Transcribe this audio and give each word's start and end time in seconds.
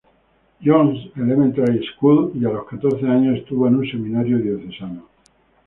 John's 0.63 1.11
Elementary 1.15 1.85
School, 1.93 2.31
y 2.33 2.43
a 2.43 2.49
los 2.49 2.65
catorce 2.67 3.05
años 3.07 3.37
estuvo 3.37 3.67
en 3.67 3.75
un 3.75 3.85
seminario 3.91 4.39
diocesano. 4.39 5.05